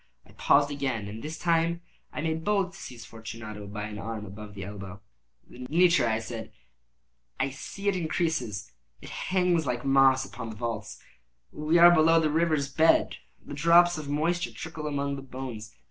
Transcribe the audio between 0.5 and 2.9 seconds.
again, and this time I made bold to